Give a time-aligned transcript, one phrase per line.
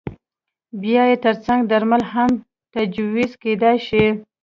[0.81, 2.31] بیا یې ترڅنګ درمل هم
[2.73, 4.05] تجویز کېدای شي.